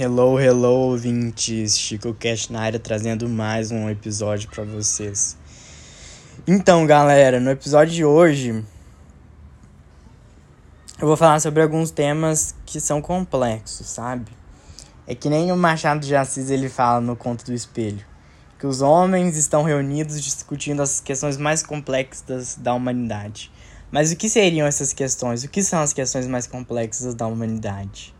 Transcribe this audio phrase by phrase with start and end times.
[0.00, 1.76] Hello, hello, ouvintes.
[1.76, 5.36] Chico Cash na área trazendo mais um episódio para vocês.
[6.46, 8.64] Então, galera, no episódio de hoje
[11.00, 14.30] eu vou falar sobre alguns temas que são complexos, sabe?
[15.04, 18.06] É que nem o Machado de Assis ele fala no Conto do Espelho,
[18.56, 23.50] que os homens estão reunidos discutindo as questões mais complexas da humanidade.
[23.90, 25.42] Mas o que seriam essas questões?
[25.42, 28.16] O que são as questões mais complexas da humanidade?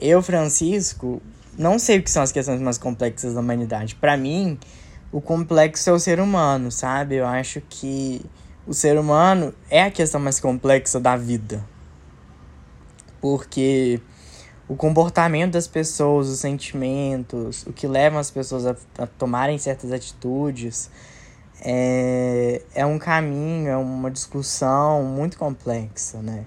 [0.00, 1.22] Eu, Francisco,
[1.58, 3.94] não sei o que são as questões mais complexas da humanidade.
[3.94, 4.58] Para mim,
[5.10, 7.16] o complexo é o ser humano, sabe?
[7.16, 8.24] Eu acho que
[8.66, 11.64] o ser humano é a questão mais complexa da vida.
[13.20, 14.00] Porque
[14.68, 19.92] o comportamento das pessoas, os sentimentos, o que leva as pessoas a, a tomarem certas
[19.92, 20.90] atitudes,
[21.62, 26.44] é, é um caminho, é uma discussão muito complexa, né?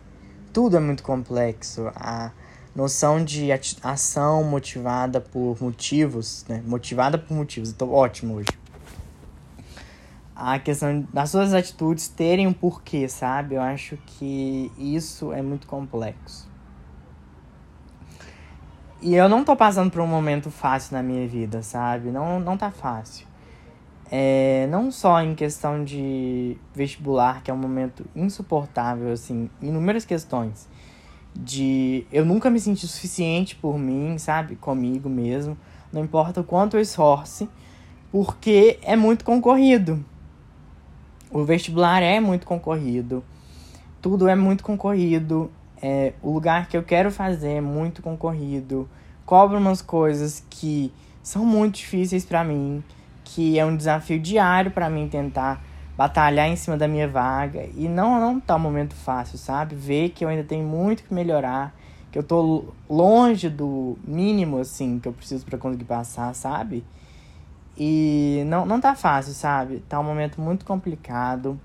[0.53, 1.89] Tudo é muito complexo.
[1.95, 2.31] A
[2.75, 3.49] noção de
[3.83, 6.63] ação motivada por motivos, né?
[6.65, 7.69] Motivada por motivos.
[7.69, 8.49] Estou ótimo hoje.
[10.35, 13.55] A questão das suas atitudes terem um porquê, sabe?
[13.55, 16.47] Eu acho que isso é muito complexo.
[19.01, 22.09] E eu não tô passando por um momento fácil na minha vida, sabe?
[22.09, 23.25] Não, não tá fácil.
[24.11, 30.67] É, não só em questão de vestibular, que é um momento insuportável, assim, inúmeras questões.
[31.35, 34.55] De eu nunca me senti suficiente por mim, sabe?
[34.55, 35.57] Comigo mesmo.
[35.91, 37.49] Não importa o quanto eu esforce,
[38.11, 40.03] porque é muito concorrido.
[41.31, 43.23] O vestibular é muito concorrido.
[44.01, 45.51] Tudo é muito concorrido.
[45.81, 48.89] É, o lugar que eu quero fazer é muito concorrido.
[49.25, 52.83] Cobra umas coisas que são muito difíceis para mim
[53.33, 55.63] que é um desafio diário para mim tentar
[55.99, 59.75] batalhar em cima da minha vaga e não não tá um momento fácil, sabe?
[59.75, 61.75] Ver que eu ainda tenho muito que melhorar,
[62.09, 66.85] que eu tô longe do mínimo assim que eu preciso para conseguir passar, sabe?
[67.77, 69.81] E não não tá fácil, sabe?
[69.89, 71.59] Tá um momento muito complicado.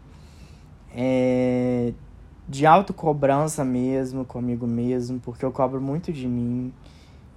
[0.96, 1.92] É,
[2.48, 6.72] de autocobrança mesmo comigo mesmo, porque eu cobro muito de mim.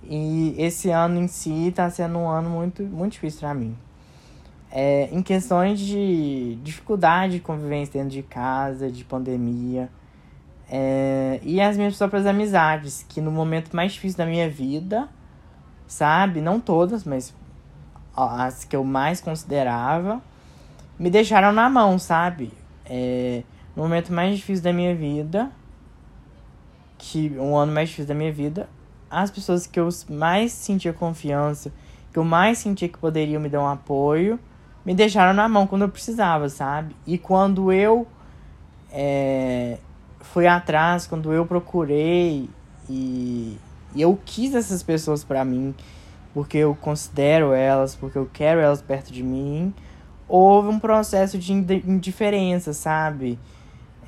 [0.04, 3.78] E esse ano em si tá sendo um ano muito muito difícil para mim
[4.72, 9.90] é, em questões de dificuldade de convivência dentro de casa, de pandemia.
[10.70, 15.08] É, e as minhas próprias amizades, que no momento mais difícil da minha vida,
[15.88, 16.42] sabe?
[16.42, 17.34] Não todas, mas
[18.16, 20.22] as que eu mais considerava,
[21.00, 22.52] me deixaram na mão, sabe?
[22.86, 23.44] É,
[23.76, 25.52] no momento mais difícil da minha vida,
[26.98, 28.68] que um ano mais difícil da minha vida,
[29.10, 31.72] as pessoas que eu mais sentia confiança,
[32.12, 34.40] que eu mais sentia que poderiam me dar um apoio,
[34.88, 36.96] me deixaram na mão quando eu precisava, sabe?
[37.06, 38.08] E quando eu
[38.90, 39.80] é,
[40.22, 42.50] fui atrás, quando eu procurei
[42.90, 43.58] e,
[43.94, 45.76] e eu quis essas pessoas para mim,
[46.34, 49.74] porque eu considero elas, porque eu quero elas perto de mim,
[50.26, 53.38] houve um processo de indiferença, sabe?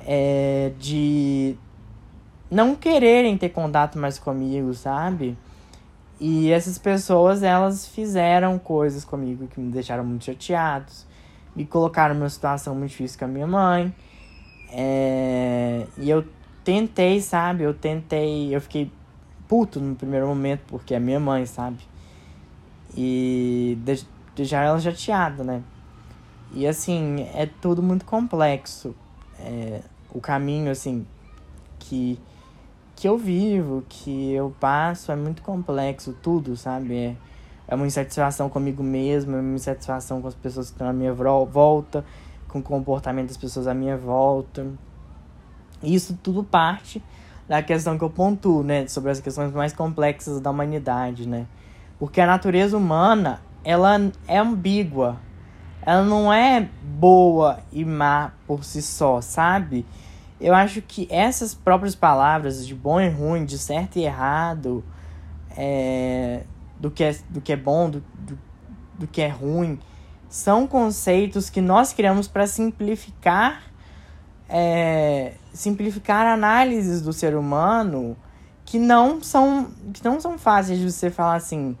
[0.06, 1.58] É, de
[2.50, 5.36] não quererem ter contato mais comigo, sabe?
[6.20, 11.06] E essas pessoas, elas fizeram coisas comigo que me deixaram muito chateados.
[11.56, 13.94] Me colocaram numa situação muito difícil com a minha mãe.
[14.70, 15.86] É...
[15.96, 16.22] E eu
[16.62, 17.64] tentei, sabe?
[17.64, 18.54] Eu tentei.
[18.54, 18.92] Eu fiquei
[19.48, 21.78] puto no primeiro momento, porque é minha mãe, sabe?
[22.94, 23.78] E
[24.36, 25.62] deixar ela chateada, né?
[26.52, 28.94] E assim, é tudo muito complexo.
[29.38, 29.80] É...
[30.12, 31.06] O caminho, assim,
[31.78, 32.18] que
[33.00, 36.94] que eu vivo, que eu passo, é muito complexo, tudo, sabe?
[36.94, 37.16] É,
[37.66, 41.14] é uma insatisfação comigo mesmo, é uma insatisfação com as pessoas que estão à minha
[41.14, 42.04] volta,
[42.46, 44.66] com o comportamento das pessoas à minha volta.
[45.82, 47.02] Isso tudo parte
[47.48, 48.86] da questão que eu pontuo, né?
[48.86, 51.46] Sobre as questões mais complexas da humanidade, né?
[51.98, 55.16] Porque a natureza humana, ela é ambígua.
[55.80, 59.86] Ela não é boa e má por si só, sabe?
[60.40, 64.82] Eu acho que essas próprias palavras de bom e ruim, de certo e errado,
[65.56, 66.44] é,
[66.78, 68.38] do, que é, do que é bom, do, do,
[68.98, 69.78] do que é ruim,
[70.30, 73.64] são conceitos que nós criamos para simplificar
[74.48, 78.16] é, simplificar análises do ser humano
[78.64, 81.76] que não são que não são fáceis de você falar assim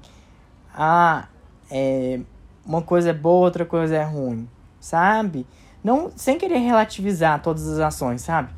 [0.72, 1.26] ah
[1.70, 2.20] é,
[2.64, 4.48] uma coisa é boa outra coisa é ruim
[4.80, 5.46] sabe
[5.82, 8.50] não, sem querer relativizar todas as ações, sabe?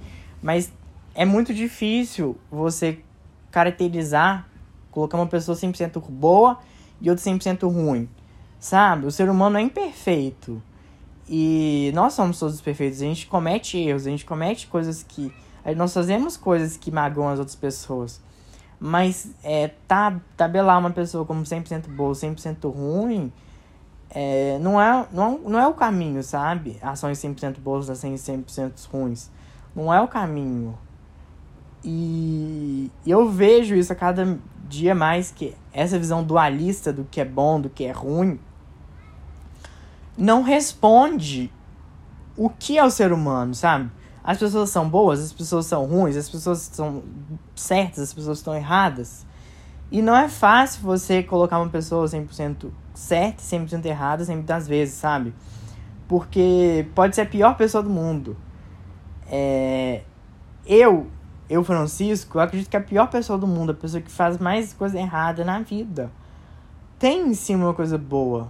[0.43, 0.73] Mas
[1.15, 3.01] é muito difícil você
[3.51, 4.49] caracterizar,
[4.91, 6.59] colocar uma pessoa 100% boa
[7.01, 8.09] e outra 100% ruim,
[8.59, 9.07] sabe?
[9.07, 10.61] O ser humano é imperfeito.
[11.29, 13.01] E nós somos todos perfeitos.
[13.01, 15.33] A gente comete erros, a gente comete coisas que.
[15.77, 18.21] Nós fazemos coisas que magoam as outras pessoas.
[18.81, 19.71] Mas é,
[20.37, 23.33] tabelar uma pessoa como 100% boa, 100% ruim,
[24.15, 26.79] é, não, é, não, não é o caminho, sabe?
[26.83, 29.31] Ações 100% boas, ações 100% ruins.
[29.75, 30.79] Não é o caminho.
[31.83, 34.39] E eu vejo isso a cada
[34.69, 38.39] dia mais, que essa visão dualista do que é bom, do que é ruim,
[40.17, 41.51] não responde
[42.37, 43.91] o que é o ser humano, sabe?
[44.23, 47.03] As pessoas são boas, as pessoas são ruins, as pessoas são
[47.57, 49.27] certas, as pessoas estão erradas.
[49.91, 54.69] E não é fácil você colocar uma pessoa 100% certa e 100% errada sempre das
[54.69, 55.35] vezes, sabe?
[56.09, 58.37] Porque pode ser a pior pessoa do mundo.
[59.27, 60.03] É...
[60.67, 61.09] Eu,
[61.49, 64.73] eu, Francisco, eu acredito que a pior pessoa do mundo, a pessoa que faz mais
[64.73, 66.11] coisa errada na vida.
[66.99, 68.49] Tem em si uma coisa boa,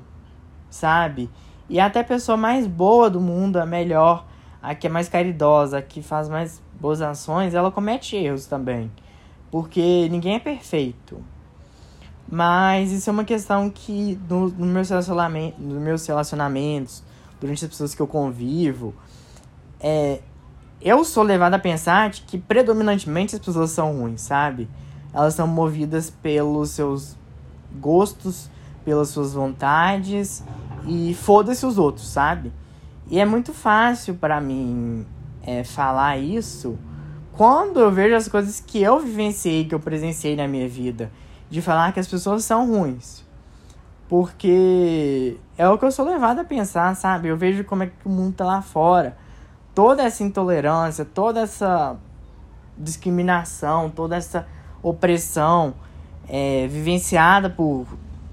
[0.69, 1.31] sabe?
[1.69, 4.27] E até a pessoa mais boa do mundo, a melhor,
[4.63, 8.91] a que é mais caridosa, a que faz mais boas ações, ela comete erros também.
[9.51, 11.23] Porque ninguém é perfeito.
[12.35, 17.03] Mas isso é uma questão que no, no meus relacionamentos, nos meus relacionamentos,
[17.39, 18.95] durante as pessoas que eu convivo,
[19.79, 20.21] é,
[20.81, 24.67] eu sou levado a pensar que predominantemente as pessoas são ruins, sabe?
[25.13, 27.19] Elas são movidas pelos seus
[27.79, 28.49] gostos,
[28.83, 30.43] pelas suas vontades
[30.89, 32.51] e foda-se os outros, sabe?
[33.11, 35.05] E é muito fácil para mim
[35.43, 36.79] é, falar isso
[37.33, 41.13] quando eu vejo as coisas que eu vivenciei, que eu presenciei na minha vida,
[41.53, 43.23] de falar que as pessoas são ruins.
[44.09, 47.29] Porque é o que eu sou levado a pensar, sabe?
[47.29, 49.19] Eu vejo como é que o mundo tá lá fora.
[49.75, 51.95] Toda essa intolerância, toda essa
[52.77, 54.47] discriminação, toda essa
[54.83, 55.75] opressão
[56.27, 57.87] é, vivenciada por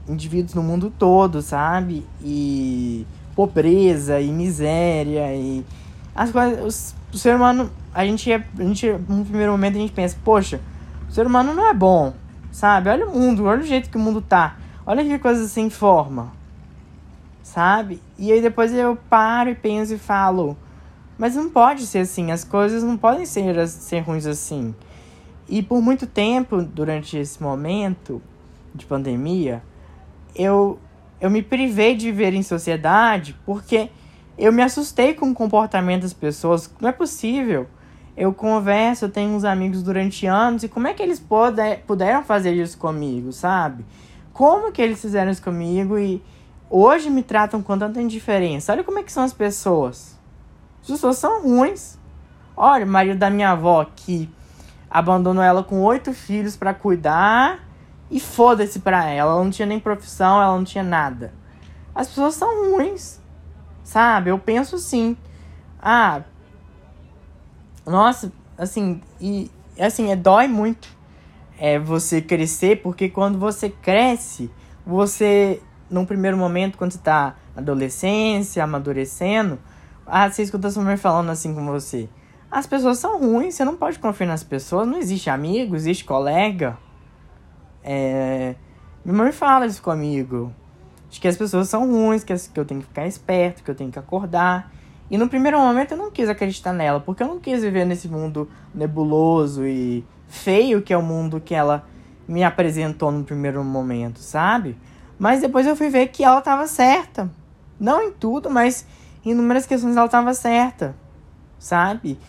[0.08, 2.08] indivíduos no mundo todo, sabe?
[2.24, 3.06] E
[3.36, 5.66] pobreza e miséria e
[6.16, 9.94] as coisas, o ser humano, a gente é, a gente no primeiro momento a gente
[9.94, 10.62] pensa, poxa,
[11.10, 12.14] o ser humano não é bom,
[12.52, 12.90] sabe?
[12.90, 14.58] Olha o mundo, olha o jeito que o mundo tá.
[14.86, 16.32] Olha que coisa sem forma.
[17.44, 18.02] Sabe?
[18.18, 20.58] E aí depois eu paro e penso e falo,
[21.18, 24.74] mas não pode ser assim, as coisas não podem ser, ser ruins assim.
[25.48, 28.22] E por muito tempo, durante esse momento
[28.74, 29.64] de pandemia,
[30.36, 30.80] eu,
[31.20, 33.90] eu me privei de viver em sociedade porque
[34.38, 36.72] eu me assustei com o comportamento das pessoas.
[36.80, 37.68] Não é possível.
[38.20, 42.22] Eu converso, eu tenho uns amigos durante anos, e como é que eles puder, puderam
[42.22, 43.86] fazer isso comigo, sabe?
[44.34, 46.22] Como que eles fizeram isso comigo e
[46.70, 48.74] hoje me tratam com tanta indiferença?
[48.74, 50.20] Olha como é que são as pessoas.
[50.82, 51.98] As pessoas são ruins.
[52.58, 54.30] Olha, o marido da minha avó que
[54.92, 57.66] abandonou ela com oito filhos para cuidar
[58.12, 59.32] e foda-se pra ela.
[59.32, 61.34] Ela não tinha nem profissão, ela não tinha nada.
[61.96, 63.22] As pessoas são ruins.
[63.82, 64.30] Sabe?
[64.30, 65.16] Eu penso assim.
[65.82, 66.24] Ah.
[67.90, 69.50] Nossa, assim, e
[69.80, 70.88] assim, é, dói muito
[71.58, 74.50] é você crescer, porque quando você cresce,
[74.86, 75.60] você,
[75.90, 79.58] num primeiro momento, quando você tá na adolescência, amadurecendo,
[80.06, 82.08] ah, você escuta sua mãe falando assim com você.
[82.52, 86.78] As pessoas são ruins, você não pode confiar nas pessoas, não existe amigo, existe colega.
[87.84, 88.56] É...
[89.04, 90.54] Minha mãe fala isso comigo.
[91.10, 93.92] De que as pessoas são ruins, que eu tenho que ficar esperto, que eu tenho
[93.92, 94.72] que acordar.
[95.10, 98.08] E no primeiro momento eu não quis acreditar nela, porque eu não quis viver nesse
[98.08, 101.86] mundo nebuloso e feio que é o mundo que ela
[102.28, 104.78] me apresentou no primeiro momento, sabe?
[105.18, 107.30] Mas depois eu fui ver que ela estava certa.
[107.80, 108.86] Não em tudo, mas
[109.26, 110.96] em inúmeras questões ela estava certa,
[111.58, 112.20] sabe?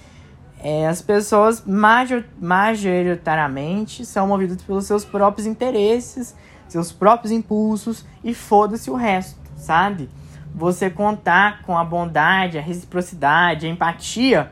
[0.58, 6.34] É, as pessoas major, majoritariamente são movidas pelos seus próprios interesses,
[6.68, 10.08] seus próprios impulsos e foda-se o resto, sabe?
[10.54, 14.50] Você contar com a bondade, a reciprocidade, a empatia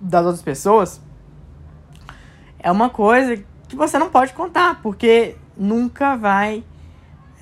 [0.00, 1.00] das outras pessoas
[2.58, 6.64] é uma coisa que você não pode contar, porque nunca vai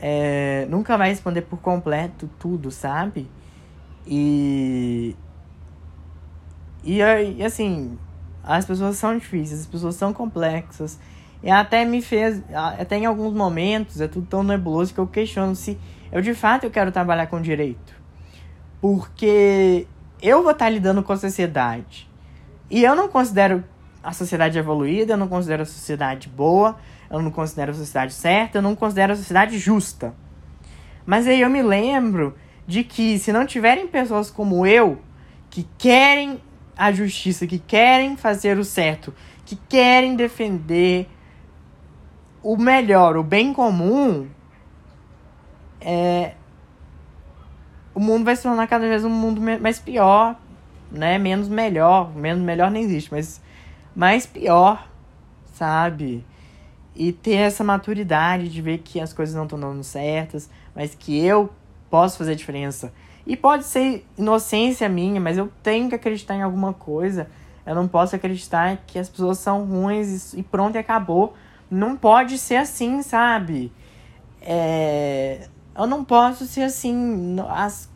[0.00, 3.28] é, nunca vai responder por completo tudo, sabe?
[4.06, 5.14] E
[6.82, 7.98] e, e assim,
[8.42, 10.98] as pessoas são difíceis, as pessoas são complexas.
[11.42, 15.54] E até me fez, até em alguns momentos, é tudo tão nebuloso que eu questiono
[15.54, 15.78] se
[16.12, 17.94] eu de fato eu quero trabalhar com direito.
[18.80, 19.86] Porque
[20.22, 22.08] eu vou estar lidando com a sociedade.
[22.70, 23.64] E eu não considero
[24.02, 26.78] a sociedade evoluída, eu não considero a sociedade boa,
[27.10, 30.14] eu não considero a sociedade certa, eu não considero a sociedade justa.
[31.04, 32.34] Mas aí eu me lembro
[32.66, 35.00] de que se não tiverem pessoas como eu
[35.50, 36.40] que querem
[36.76, 39.12] a justiça, que querem fazer o certo,
[39.44, 41.08] que querem defender
[42.42, 44.28] o melhor, o bem comum,
[45.80, 46.34] é,
[47.94, 50.36] o mundo vai se tornar cada vez um mundo mais pior,
[50.90, 51.18] né?
[51.18, 53.40] Menos melhor, menos melhor nem existe, mas
[53.94, 54.88] mais pior,
[55.54, 56.24] sabe?
[56.94, 61.18] e ter essa maturidade de ver que as coisas não estão dando certas, mas que
[61.18, 61.50] eu
[61.88, 62.92] posso fazer diferença.
[63.26, 67.28] E pode ser inocência minha, mas eu tenho que acreditar em alguma coisa.
[67.64, 71.34] Eu não posso acreditar que as pessoas são ruins e pronto e acabou.
[71.70, 73.72] Não pode ser assim, sabe?
[74.42, 75.48] É...
[75.76, 77.36] Eu não posso ser assim.
[77.48, 77.90] As...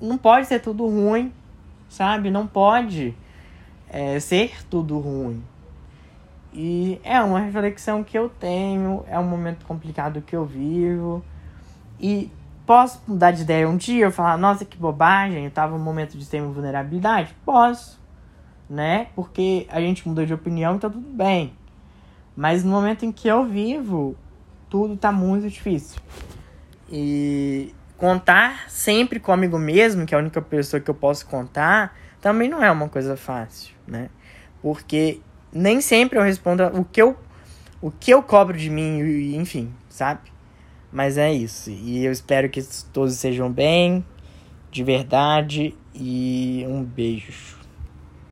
[0.00, 1.32] Não pode ser tudo ruim,
[1.88, 2.30] sabe?
[2.30, 3.14] Não pode
[3.88, 5.42] é, ser tudo ruim.
[6.52, 11.22] E é uma reflexão que eu tenho, é um momento complicado que eu vivo.
[12.00, 12.30] E
[12.64, 16.12] posso mudar de ideia um dia, eu falar, nossa, que bobagem, eu tava num momento
[16.16, 17.34] de extrema vulnerabilidade?
[17.44, 18.00] Posso,
[18.68, 19.08] né?
[19.14, 21.52] Porque a gente mudou de opinião, então tudo bem.
[22.34, 24.16] Mas no momento em que eu vivo,
[24.68, 26.00] tudo tá muito difícil.
[26.90, 32.48] E contar sempre comigo mesmo, que é a única pessoa que eu posso contar, também
[32.48, 34.10] não é uma coisa fácil, né?
[34.62, 35.20] Porque
[35.52, 37.16] nem sempre eu respondo o que eu,
[37.80, 40.20] o que eu cobro de mim, enfim, sabe?
[40.92, 41.70] Mas é isso.
[41.70, 42.62] E eu espero que
[42.92, 44.04] todos sejam bem,
[44.70, 47.55] de verdade, e um beijo.